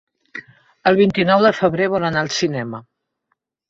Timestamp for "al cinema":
2.27-2.85